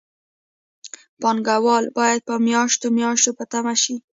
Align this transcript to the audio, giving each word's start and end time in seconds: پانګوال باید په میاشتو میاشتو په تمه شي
پانګوال 1.21 1.85
باید 1.97 2.19
په 2.27 2.35
میاشتو 2.47 2.87
میاشتو 2.97 3.31
په 3.37 3.43
تمه 3.51 3.73
شي 3.83 3.95